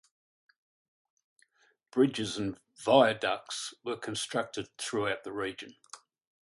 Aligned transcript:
Bridges 1.91 2.35
and 2.35 2.57
viaducts 2.75 3.75
were 3.83 3.97
constructed 3.97 4.69
throughout 4.79 5.23
the 5.23 5.31
region. 5.31 5.75